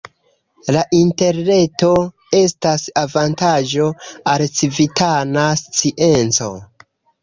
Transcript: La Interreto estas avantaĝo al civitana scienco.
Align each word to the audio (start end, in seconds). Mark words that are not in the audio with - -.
La 0.75 0.79
Interreto 0.99 1.91
estas 2.41 2.87
avantaĝo 3.05 3.93
al 4.35 4.49
civitana 4.59 5.49
scienco. 5.67 6.55